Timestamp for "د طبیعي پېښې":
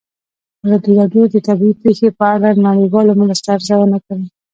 1.33-2.07